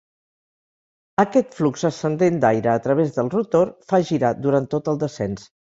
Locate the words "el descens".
4.95-5.51